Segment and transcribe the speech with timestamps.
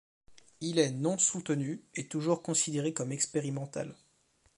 [0.61, 3.93] Il est non soutenu et toujours considéré comme expérimental.